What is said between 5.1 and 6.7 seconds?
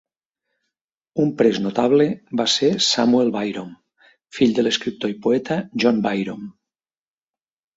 i poeta John Byrom.